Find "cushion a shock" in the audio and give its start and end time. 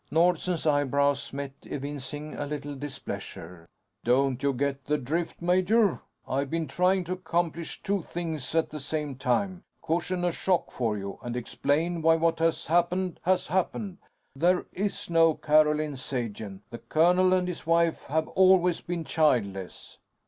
9.83-10.71